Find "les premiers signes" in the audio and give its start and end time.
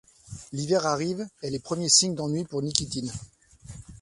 1.51-2.15